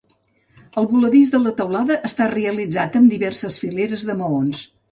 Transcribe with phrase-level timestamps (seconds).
[0.81, 4.69] El voladís de la teulada està realitzat amb diverses fileres de maons.